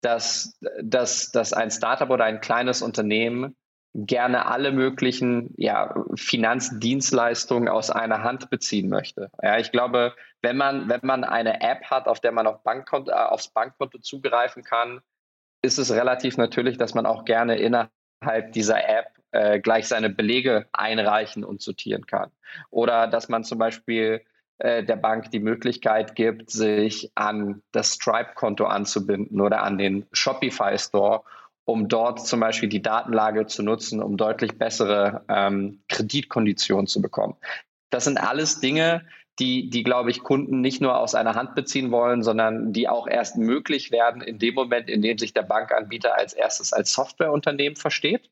[0.00, 3.56] dass, dass, dass ein Startup oder ein kleines Unternehmen
[3.92, 9.30] gerne alle möglichen ja, Finanzdienstleistungen aus einer Hand beziehen möchte.
[9.42, 13.10] Ja, ich glaube, wenn man, wenn man eine App hat, auf der man auf Bankkonto,
[13.10, 15.00] äh, aufs Bankkonto zugreifen kann,
[15.62, 20.66] ist es relativ natürlich, dass man auch gerne innerhalb dieser App äh, gleich seine Belege
[20.72, 22.30] einreichen und sortieren kann.
[22.70, 24.24] Oder dass man zum Beispiel
[24.60, 31.22] der Bank die Möglichkeit gibt, sich an das Stripe-Konto anzubinden oder an den Shopify-Store,
[31.64, 37.36] um dort zum Beispiel die Datenlage zu nutzen, um deutlich bessere ähm, Kreditkonditionen zu bekommen.
[37.90, 39.02] Das sind alles Dinge,
[39.38, 43.06] die, die, glaube ich, Kunden nicht nur aus einer Hand beziehen wollen, sondern die auch
[43.06, 47.76] erst möglich werden in dem Moment, in dem sich der Bankanbieter als erstes als Softwareunternehmen
[47.76, 48.30] versteht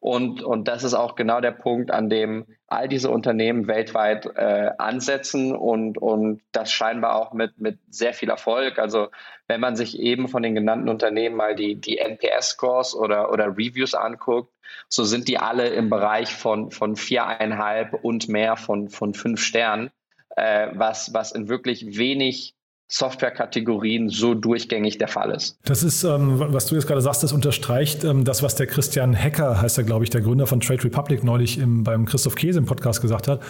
[0.00, 4.70] und, und das ist auch genau der Punkt, an dem all diese Unternehmen weltweit äh,
[4.78, 8.78] ansetzen und, und das scheinbar auch mit, mit sehr viel Erfolg.
[8.78, 9.08] Also
[9.48, 13.94] wenn man sich eben von den genannten Unternehmen mal die, die NPS-Scores oder, oder Reviews
[13.94, 14.52] anguckt,
[14.88, 19.90] so sind die alle im Bereich von, von viereinhalb und mehr von, von fünf Sternen,
[20.36, 22.54] äh, was, was in wirklich wenig
[22.88, 25.58] Softwarekategorien so durchgängig der Fall ist.
[25.64, 29.12] Das ist, ähm, was du jetzt gerade sagst, das unterstreicht ähm, das, was der Christian
[29.12, 32.58] Hecker, heißt er, glaube ich, der Gründer von Trade Republic, neulich im, beim Christoph Käse
[32.58, 33.42] im Podcast gesagt hat.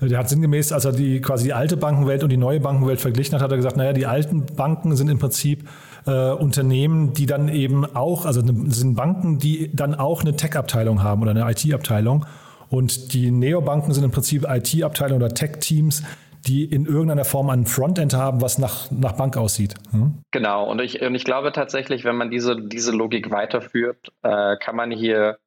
[0.00, 3.00] Äh, der hat sinngemäß, als er die quasi die alte Bankenwelt und die neue Bankenwelt
[3.00, 5.68] verglichen hat, hat er gesagt, naja, die alten Banken sind im Prinzip
[6.06, 11.02] äh, Unternehmen, die dann eben auch, also ne, sind Banken, die dann auch eine Tech-Abteilung
[11.02, 12.24] haben oder eine IT-Abteilung.
[12.68, 16.02] Und die Neobanken sind im Prinzip IT-Abteilungen oder Tech-Teams,
[16.46, 19.74] die in irgendeiner Form ein Frontend haben, was nach, nach Bank aussieht.
[19.90, 20.22] Hm?
[20.30, 24.76] Genau, und ich, und ich glaube tatsächlich, wenn man diese, diese Logik weiterführt, äh, kann
[24.76, 25.38] man hier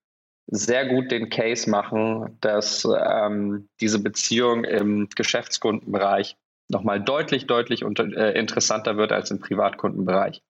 [0.47, 6.37] sehr gut den Case machen, dass ähm, diese Beziehung im Geschäftskundenbereich
[6.69, 10.41] nochmal deutlich, deutlich unter, äh, interessanter wird als im Privatkundenbereich.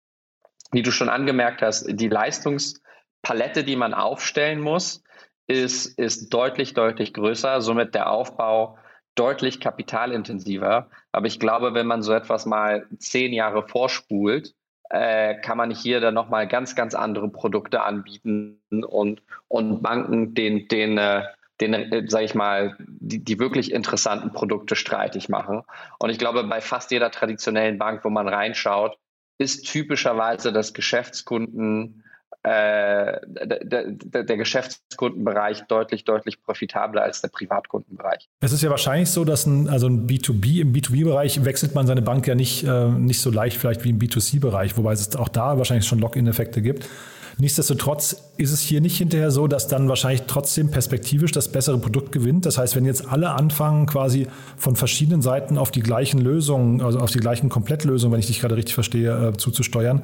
[0.72, 5.04] Wie du schon angemerkt hast, die Leistungspalette, die man aufstellen muss,
[5.48, 7.62] ist, ist deutlich, deutlich größer.
[7.62, 8.78] Somit der Aufbau
[9.19, 10.89] deutlich kapitalintensiver.
[11.12, 14.55] Aber ich glaube, wenn man so etwas mal zehn Jahre vorspult,
[14.89, 20.67] äh, kann man hier dann nochmal ganz, ganz andere Produkte anbieten und, und Banken den,
[20.67, 21.23] den, äh,
[21.62, 25.63] den äh, sage ich mal, die, die wirklich interessanten Produkte streitig machen.
[25.99, 28.97] Und ich glaube, bei fast jeder traditionellen Bank, wo man reinschaut,
[29.38, 32.03] ist typischerweise, dass Geschäftskunden
[32.50, 38.28] äh, der, der, der, Geschäftskundenbereich deutlich, deutlich profitabler als der Privatkundenbereich.
[38.40, 42.02] Es ist ja wahrscheinlich so, dass ein, also ein B2B, im B2B-Bereich wechselt man seine
[42.02, 45.60] Bank ja nicht, äh, nicht so leicht vielleicht wie im B2C-Bereich, wobei es auch da
[45.60, 46.90] wahrscheinlich schon Lock-in-Effekte gibt.
[47.38, 52.12] Nichtsdestotrotz ist es hier nicht hinterher so, dass dann wahrscheinlich trotzdem perspektivisch das bessere Produkt
[52.12, 52.48] gewinnt.
[52.48, 56.98] Das heißt, wenn jetzt alle anfangen, quasi von verschiedenen Seiten auf die gleichen Lösungen, also
[56.98, 60.04] auf die gleichen Komplettlösungen, wenn ich dich gerade richtig verstehe, äh, zuzusteuern,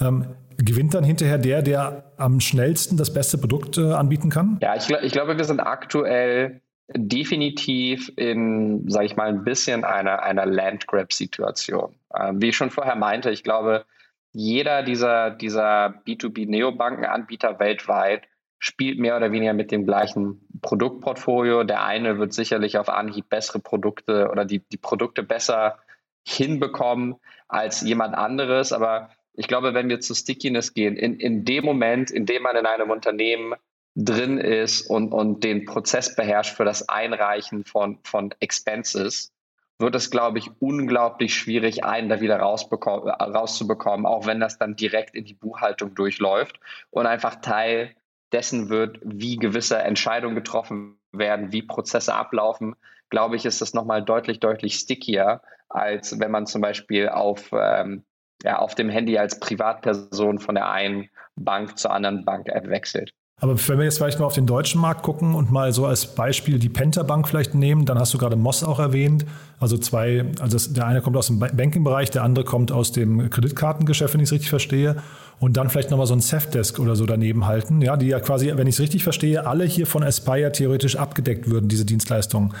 [0.00, 0.26] ähm,
[0.58, 4.58] gewinnt dann hinterher der, der am schnellsten das beste Produkt äh, anbieten kann?
[4.62, 10.22] Ja, ich, ich glaube, wir sind aktuell definitiv in, sage ich mal, ein bisschen einer,
[10.22, 11.94] einer Landgrab-Situation.
[12.14, 13.84] Ähm, wie ich schon vorher meinte, ich glaube,
[14.32, 18.24] jeder dieser, dieser B2B-Neobanken-Anbieter weltweit
[18.58, 21.64] spielt mehr oder weniger mit dem gleichen Produktportfolio.
[21.64, 25.78] Der eine wird sicherlich auf Anhieb bessere Produkte oder die, die Produkte besser
[26.26, 28.72] hinbekommen als jemand anderes.
[28.72, 32.56] Aber ich glaube, wenn wir zu Stickiness gehen, in, in dem Moment, in dem man
[32.56, 33.54] in einem Unternehmen
[33.96, 39.32] drin ist und, und den Prozess beherrscht für das Einreichen von, von Expenses,
[39.78, 45.14] wird es, glaube ich, unglaublich schwierig, einen da wieder rauszubekommen, auch wenn das dann direkt
[45.14, 47.94] in die Buchhaltung durchläuft und einfach Teil
[48.32, 52.76] dessen wird, wie gewisse Entscheidungen getroffen werden, wie Prozesse ablaufen,
[53.10, 58.04] glaube ich, ist das nochmal deutlich, deutlich stickier, als wenn man zum Beispiel auf ähm,
[58.42, 63.12] ja, auf dem Handy als Privatperson von der einen Bank zur anderen Bank-App wechselt.
[63.40, 66.06] Aber wenn wir jetzt vielleicht mal auf den deutschen Markt gucken und mal so als
[66.06, 69.26] Beispiel die Penta Bank vielleicht nehmen, dann hast du gerade Moss auch erwähnt.
[69.58, 74.14] Also zwei, also der eine kommt aus dem Banking-Bereich, der andere kommt aus dem Kreditkartengeschäft,
[74.14, 75.02] wenn ich es richtig verstehe.
[75.40, 78.52] Und dann vielleicht nochmal so ein Safdesk oder so daneben halten, ja, die ja quasi,
[78.54, 82.54] wenn ich es richtig verstehe, alle hier von Aspire theoretisch abgedeckt würden, diese Dienstleistungen.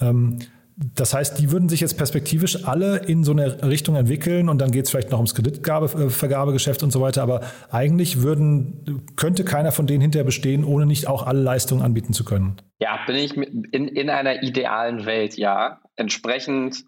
[0.00, 0.38] Ähm,
[0.76, 4.72] das heißt, die würden sich jetzt perspektivisch alle in so eine Richtung entwickeln und dann
[4.72, 7.22] geht es vielleicht noch ums Kreditvergabegeschäft und so weiter.
[7.22, 12.12] Aber eigentlich würden, könnte keiner von denen hinterher bestehen, ohne nicht auch alle Leistungen anbieten
[12.12, 12.56] zu können.
[12.80, 15.80] Ja, bin ich in, in einer idealen Welt, ja.
[15.94, 16.84] Entsprechend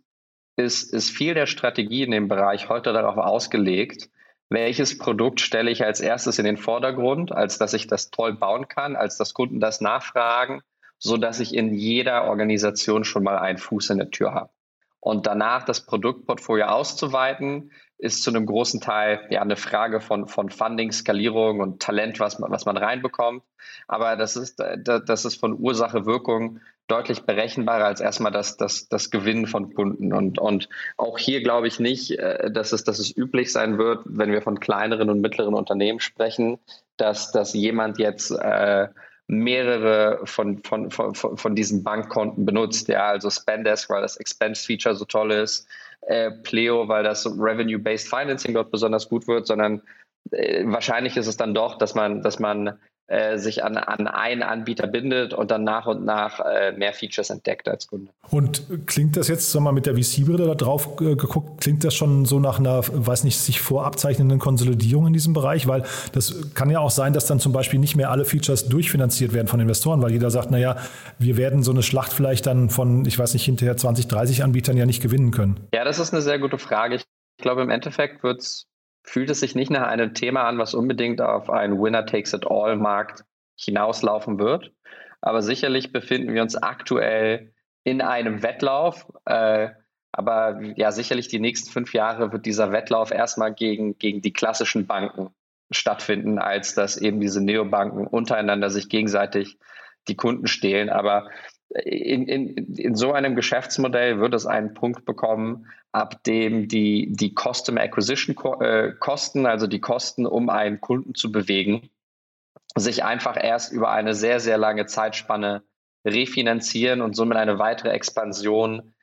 [0.57, 4.09] ist, ist viel der Strategie in dem Bereich heute darauf ausgelegt,
[4.49, 8.67] welches Produkt stelle ich als erstes in den Vordergrund, als dass ich das toll bauen
[8.67, 10.63] kann, als dass Kunden das nachfragen
[10.99, 14.51] so dass ich in jeder Organisation schon mal einen Fuß in der Tür habe.
[15.01, 20.51] Und danach das Produktportfolio auszuweiten, ist zu einem großen Teil ja eine Frage von, von
[20.51, 23.43] Funding, Skalierung und Talent, was man, was man reinbekommt.
[23.87, 29.11] Aber das ist, das ist von Ursache, Wirkung deutlich berechenbarer als erstmal das, das, das
[29.11, 30.13] Gewinnen von Kunden.
[30.13, 34.03] Und, und auch hier glaube ich nicht, äh, dass es, dass es üblich sein wird,
[34.05, 36.59] wenn wir von kleineren und mittleren Unternehmen sprechen,
[36.97, 38.89] dass, dass jemand jetzt äh,
[39.29, 42.89] mehrere von, von, von, von diesen Bankkonten benutzt.
[42.89, 45.67] Ja, also Spendesk, weil das Expense-Feature so toll ist,
[46.03, 49.83] äh, Pleo, weil das Revenue-Based Financing dort besonders gut wird, sondern
[50.31, 54.43] äh, wahrscheinlich ist es dann doch, dass man, dass man äh, sich an, an einen
[54.43, 58.11] Anbieter bindet und dann nach und nach äh, mehr Features entdeckt als Kunde.
[58.31, 61.95] Und klingt das jetzt, sag mal, mit der VC-Brille da drauf äh, geguckt, klingt das
[61.95, 65.69] schon so nach einer, weiß nicht, sich vorabzeichnenden Konsolidierung in diesem Bereich?
[65.69, 69.33] Weil das kann ja auch sein, dass dann zum Beispiel nicht mehr alle Features durchfinanziert
[69.33, 70.77] werden von Investoren, weil jeder sagt, naja,
[71.19, 74.77] wir werden so eine Schlacht vielleicht dann von, ich weiß nicht, hinterher 20, 30 Anbietern
[74.77, 75.61] ja nicht gewinnen können.
[75.73, 76.97] Ja, das ist eine sehr gute Frage.
[76.97, 77.05] Ich
[77.39, 78.67] glaube, im Endeffekt wird es
[79.07, 83.25] fühlt es sich nicht nach einem Thema an, was unbedingt auf einen Winner-Takes-it-all-Markt
[83.57, 84.73] hinauslaufen wird.
[85.23, 89.11] Aber sicherlich befinden wir uns aktuell in einem Wettlauf.
[89.25, 89.71] Äh,
[90.13, 94.87] aber ja, sicherlich die nächsten fünf Jahre wird dieser Wettlauf erstmal gegen, gegen die klassischen
[94.87, 95.31] Banken
[95.71, 99.59] stattfinden, als dass eben diese Neobanken untereinander sich gegenseitig
[100.09, 100.91] die Kunden stehlen.
[100.91, 101.29] Aber
[101.85, 107.35] in, in, in so einem Geschäftsmodell wird es einen Punkt bekommen, ab dem die, die
[107.35, 111.91] Customer Acquisition äh, Kosten, also die Kosten, um einen Kunden zu bewegen,
[112.77, 115.63] sich einfach erst über eine sehr, sehr lange Zeitspanne
[116.05, 118.95] refinanzieren und somit eine weitere Expansion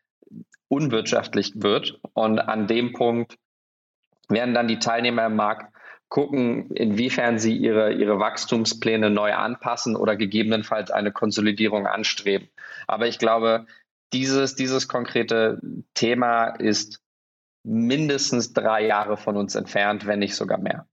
[0.68, 2.00] unwirtschaftlich wird.
[2.14, 3.38] Und an dem Punkt
[4.30, 5.74] werden dann die Teilnehmer im Markt
[6.14, 12.50] gucken, inwiefern sie ihre, ihre Wachstumspläne neu anpassen oder gegebenenfalls eine Konsolidierung anstreben.
[12.86, 13.66] Aber ich glaube,
[14.14, 15.60] dieses, dieses konkrete
[15.96, 17.00] Thema ist
[17.64, 20.86] mindestens drei Jahre von uns entfernt, wenn nicht sogar mehr.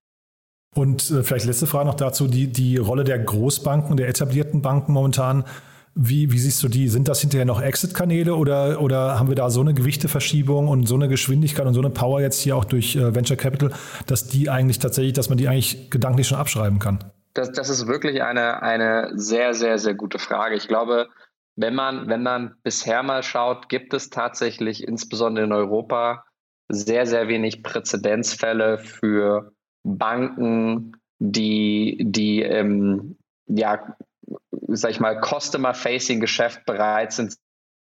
[0.75, 4.95] Und äh, vielleicht letzte Frage noch dazu, die, die Rolle der Großbanken, der etablierten Banken
[4.95, 5.45] momentan.
[5.95, 6.89] Wie, wie siehst du die?
[6.89, 10.95] Sind das hinterher noch Exit-Kanäle oder, oder haben wir da so eine Gewichteverschiebung und so
[10.95, 13.73] eine Geschwindigkeit und so eine Power jetzt hier auch durch äh, Venture Capital,
[14.07, 17.05] dass die eigentlich tatsächlich, dass man die eigentlich gedanklich schon abschreiben kann?
[17.35, 20.55] Das, das ist wirklich eine, eine sehr, sehr, sehr gute Frage.
[20.55, 21.09] Ich glaube,
[21.57, 26.25] wenn man, wenn man bisher mal schaut, gibt es tatsächlich insbesondere in Europa
[26.69, 33.97] sehr, sehr wenig Präzedenzfälle für Banken, die, die ähm, ja,
[34.51, 37.37] sag ich mal, Customer-Facing-Geschäft bereit sind,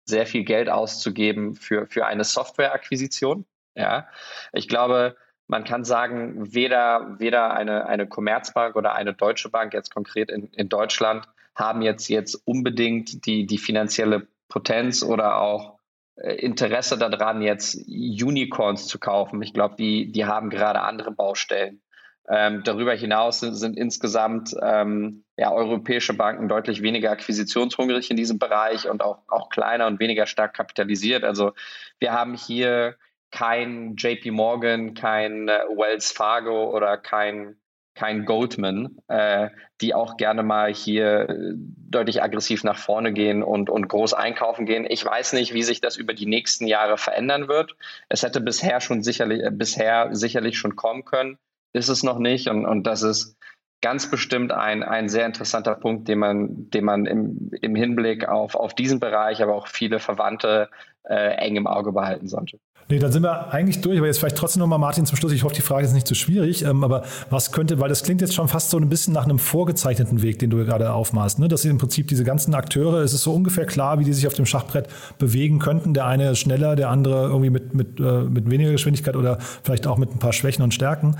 [0.04, 3.44] sehr viel Geld auszugeben für, für eine Software-Akquisition.
[3.74, 4.08] Ja,
[4.52, 5.16] ich glaube,
[5.48, 10.48] man kann sagen, weder, weder eine, eine Commerzbank oder eine Deutsche Bank jetzt konkret in,
[10.52, 15.78] in Deutschland haben jetzt, jetzt unbedingt die, die finanzielle Potenz oder auch
[16.16, 19.42] äh, Interesse daran, jetzt Unicorns zu kaufen.
[19.42, 21.80] Ich glaube, die, die haben gerade andere Baustellen.
[22.28, 28.38] Ähm, darüber hinaus sind, sind insgesamt ähm, ja, europäische Banken deutlich weniger akquisitionshungrig in diesem
[28.38, 31.22] Bereich und auch, auch kleiner und weniger stark kapitalisiert.
[31.22, 31.52] Also
[32.00, 32.96] wir haben hier
[33.30, 37.56] kein JP Morgan, kein äh, Wells Fargo oder kein,
[37.94, 43.70] kein Goldman, äh, die auch gerne mal hier äh, deutlich aggressiv nach vorne gehen und,
[43.70, 44.84] und groß einkaufen gehen.
[44.88, 47.76] Ich weiß nicht, wie sich das über die nächsten Jahre verändern wird.
[48.08, 51.38] Es hätte bisher schon sicherlich, äh, bisher sicherlich schon kommen können
[51.72, 52.48] ist es noch nicht.
[52.48, 53.36] Und, und das ist
[53.82, 58.54] ganz bestimmt ein, ein sehr interessanter Punkt, den man, den man im, im Hinblick auf,
[58.54, 60.68] auf diesen Bereich, aber auch viele Verwandte
[61.04, 62.58] äh, eng im Auge behalten sollte.
[62.88, 65.32] Nee, dann sind wir eigentlich durch, aber jetzt vielleicht trotzdem nochmal, Martin, zum Schluss.
[65.32, 68.20] Ich hoffe, die Frage ist nicht zu schwierig, ähm, aber was könnte, weil das klingt
[68.20, 71.48] jetzt schon fast so ein bisschen nach einem vorgezeichneten Weg, den du gerade aufmachst, ne?
[71.48, 74.34] dass im Prinzip diese ganzen Akteure, es ist so ungefähr klar, wie die sich auf
[74.34, 75.94] dem Schachbrett bewegen könnten.
[75.94, 79.98] Der eine schneller, der andere irgendwie mit, mit, äh, mit weniger Geschwindigkeit oder vielleicht auch
[79.98, 81.16] mit ein paar Schwächen und Stärken.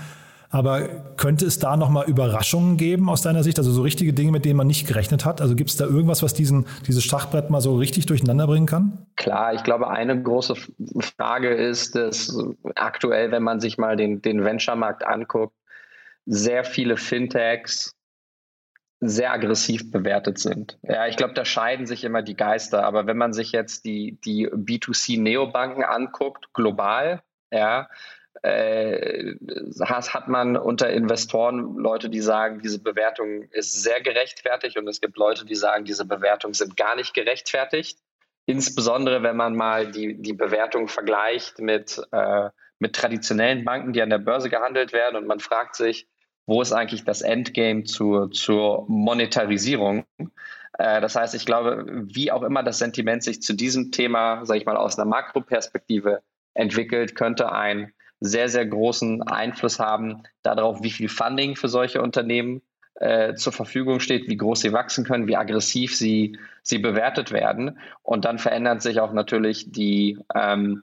[0.51, 3.59] Aber könnte es da nochmal Überraschungen geben aus deiner Sicht?
[3.59, 5.41] Also so richtige Dinge, mit denen man nicht gerechnet hat?
[5.41, 9.07] Also gibt es da irgendwas, was diesen, dieses Schachbrett mal so richtig durcheinander bringen kann?
[9.17, 10.55] Klar, ich glaube, eine große
[11.17, 12.37] Frage ist, dass
[12.75, 15.55] aktuell, wenn man sich mal den, den Venture-Markt anguckt,
[16.27, 17.97] sehr viele Fintechs
[19.01, 20.79] sehr aggressiv bewertet sind.
[20.83, 22.85] Ja, ich glaube, da scheiden sich immer die Geister.
[22.85, 27.89] Aber wenn man sich jetzt die, die B2C-Neobanken anguckt, global, ja,
[28.43, 29.35] äh,
[29.81, 35.17] hat, man unter Investoren Leute, die sagen, diese Bewertung ist sehr gerechtfertigt und es gibt
[35.17, 37.99] Leute, die sagen, diese Bewertungen sind gar nicht gerechtfertigt.
[38.47, 44.11] Insbesondere wenn man mal die, die Bewertung vergleicht mit, äh, mit traditionellen Banken, die an
[44.11, 46.07] der Börse gehandelt werden und man fragt sich,
[46.47, 50.05] wo ist eigentlich das Endgame zur, zur Monetarisierung?
[50.79, 54.61] Äh, das heißt, ich glaube, wie auch immer das Sentiment sich zu diesem Thema, sage
[54.61, 56.23] ich mal, aus einer Makroperspektive
[56.55, 62.63] entwickelt, könnte ein sehr, sehr großen Einfluss haben darauf, wie viel Funding für solche Unternehmen
[62.97, 67.79] äh, zur Verfügung steht, wie groß sie wachsen können, wie aggressiv sie, sie bewertet werden.
[68.03, 70.83] Und dann verändern sich auch natürlich die, ähm,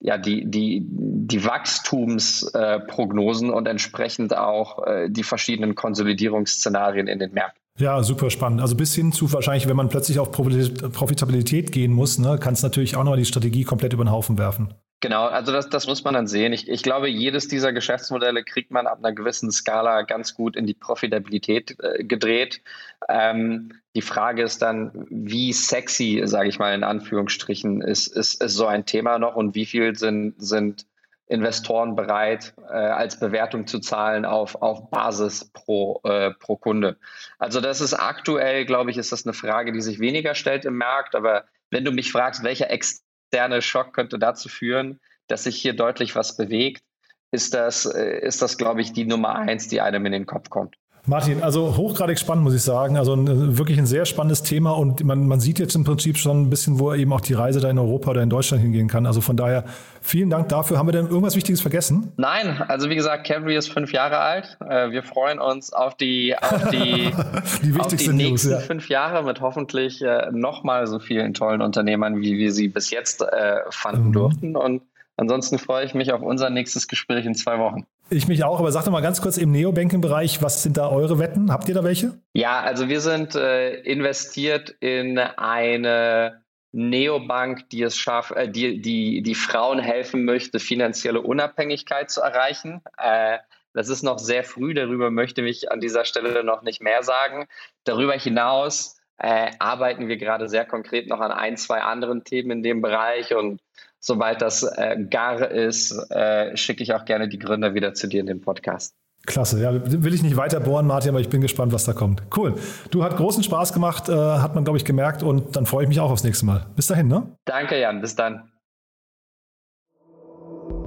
[0.00, 7.32] ja, die, die, die Wachstumsprognosen äh, und entsprechend auch äh, die verschiedenen Konsolidierungsszenarien in den
[7.32, 7.60] Märkten.
[7.78, 8.60] Ja, super spannend.
[8.60, 12.62] Also bis hin zu wahrscheinlich, wenn man plötzlich auf Profitabilität gehen muss, ne, kann es
[12.62, 14.74] natürlich auch nochmal die Strategie komplett über den Haufen werfen.
[15.04, 16.54] Genau, also das, das muss man dann sehen.
[16.54, 20.64] Ich, ich glaube, jedes dieser Geschäftsmodelle kriegt man ab einer gewissen Skala ganz gut in
[20.64, 22.62] die Profitabilität äh, gedreht.
[23.10, 28.54] Ähm, die Frage ist dann, wie sexy, sage ich mal in Anführungsstrichen, ist, ist, ist
[28.54, 30.86] so ein Thema noch und wie viel sind, sind
[31.26, 36.96] Investoren bereit, äh, als Bewertung zu zahlen auf, auf Basis pro, äh, pro Kunde.
[37.38, 40.78] Also das ist aktuell, glaube ich, ist das eine Frage, die sich weniger stellt im
[40.78, 41.14] Markt.
[41.14, 43.03] Aber wenn du mich fragst, welcher Ex
[43.34, 46.84] externe Schock könnte dazu führen, dass sich hier deutlich was bewegt,
[47.32, 50.50] ist das, äh, ist das, glaube ich, die Nummer eins, die einem in den Kopf
[50.50, 50.76] kommt.
[51.06, 52.96] Martin, also hochgradig spannend, muss ich sagen.
[52.96, 56.42] Also ein, wirklich ein sehr spannendes Thema und man, man sieht jetzt im Prinzip schon
[56.42, 59.04] ein bisschen, wo eben auch die Reise da in Europa oder in Deutschland hingehen kann.
[59.04, 59.64] Also von daher
[60.00, 60.78] vielen Dank dafür.
[60.78, 62.12] Haben wir denn irgendwas Wichtiges vergessen?
[62.16, 64.56] Nein, also wie gesagt, Cavalry ist fünf Jahre alt.
[64.66, 67.12] Äh, wir freuen uns auf die, auf die,
[67.62, 68.60] die, auf die nächsten News, ja.
[68.60, 73.20] fünf Jahre mit hoffentlich äh, nochmal so vielen tollen Unternehmern, wie wir sie bis jetzt
[73.20, 74.12] äh, fanden mhm.
[74.12, 74.56] durften.
[74.56, 74.80] Und
[75.18, 77.86] ansonsten freue ich mich auf unser nächstes Gespräch in zwei Wochen.
[78.10, 81.18] Ich mich auch, aber sag doch mal ganz kurz im Neobanking-Bereich, was sind da eure
[81.18, 81.50] Wetten?
[81.50, 82.18] Habt ihr da welche?
[82.34, 89.22] Ja, also wir sind äh, investiert in eine Neobank, die es schafft, äh, die, die,
[89.22, 92.82] die Frauen helfen möchte, finanzielle Unabhängigkeit zu erreichen.
[92.98, 93.38] Äh,
[93.72, 97.46] das ist noch sehr früh, darüber möchte ich an dieser Stelle noch nicht mehr sagen.
[97.84, 102.62] Darüber hinaus äh, arbeiten wir gerade sehr konkret noch an ein, zwei anderen Themen in
[102.62, 103.60] dem Bereich und
[104.00, 108.20] sobald das äh, gar ist, äh, schicke ich auch gerne die Gründer wieder zu dir
[108.20, 108.94] in den Podcast.
[109.26, 112.22] Klasse, ja, will ich nicht weiter bohren, Martin, aber ich bin gespannt, was da kommt.
[112.36, 112.54] Cool.
[112.90, 115.88] Du hat großen Spaß gemacht, äh, hat man, glaube ich, gemerkt und dann freue ich
[115.88, 116.66] mich auch aufs nächste Mal.
[116.76, 117.34] Bis dahin, ne?
[117.46, 118.50] Danke, Jan, bis dann.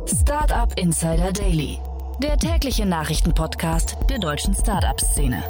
[0.05, 1.80] Startup Insider Daily,
[2.21, 5.43] der tägliche Nachrichtenpodcast der deutschen Startup-Szene.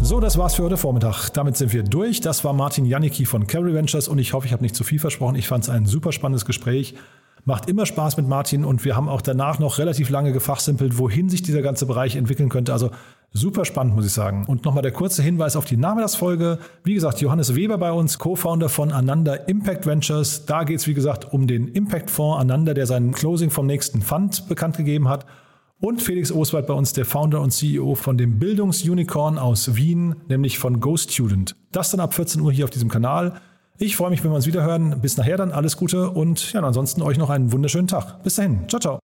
[0.00, 1.30] So, das war's für heute Vormittag.
[1.30, 2.20] Damit sind wir durch.
[2.20, 5.00] Das war Martin Janicki von Carry Ventures und ich hoffe, ich habe nicht zu viel
[5.00, 5.34] versprochen.
[5.34, 6.94] Ich fand es ein super spannendes Gespräch.
[7.44, 11.28] Macht immer Spaß mit Martin und wir haben auch danach noch relativ lange gefachsimpelt, wohin
[11.28, 12.72] sich dieser ganze Bereich entwickeln könnte.
[12.72, 12.90] Also
[13.32, 14.44] super spannend, muss ich sagen.
[14.46, 16.58] Und nochmal der kurze Hinweis auf die Nachmittagsfolge.
[16.84, 20.46] Wie gesagt, Johannes Weber bei uns, Co-Founder von Ananda Impact Ventures.
[20.46, 24.48] Da geht es, wie gesagt, um den Impact-Fonds Ananda, der seinen Closing vom nächsten Fund
[24.48, 25.26] bekannt gegeben hat.
[25.80, 30.58] Und Felix Oswald bei uns, der Founder und CEO von dem Bildungsunicorn aus Wien, nämlich
[30.58, 31.54] von GoStudent.
[31.70, 33.40] Das dann ab 14 Uhr hier auf diesem Kanal.
[33.78, 35.00] Ich freue mich, wenn wir uns wieder hören.
[35.00, 38.24] Bis nachher dann alles Gute und ja, ansonsten euch noch einen wunderschönen Tag.
[38.24, 38.68] Bis dahin.
[38.68, 39.07] Ciao, ciao.